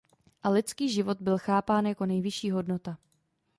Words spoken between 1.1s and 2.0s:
byl chápán